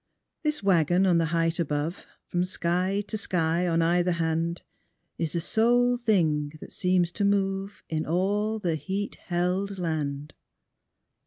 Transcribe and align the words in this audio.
This 0.41 0.63
wagon 0.63 1.05
on 1.05 1.19
the 1.19 1.25
height 1.25 1.59
above, 1.59 2.07
From 2.25 2.43
sky 2.43 3.03
to 3.07 3.19
sky 3.19 3.67
on 3.67 3.83
either 3.83 4.13
hand, 4.13 4.63
Is 5.19 5.33
the 5.33 5.39
sole 5.39 5.95
thing 5.95 6.53
that 6.59 6.71
seems 6.71 7.11
to 7.11 7.23
move 7.23 7.83
In 7.87 8.07
all 8.07 8.57
the 8.57 8.77
heat 8.77 9.17
held 9.29 9.77
land. 9.77 10.33